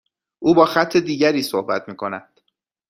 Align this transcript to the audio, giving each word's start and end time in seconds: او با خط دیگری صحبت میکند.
او 0.39 0.53
با 0.55 0.65
خط 0.65 0.97
دیگری 0.97 1.43
صحبت 1.43 1.87
میکند. 1.89 2.41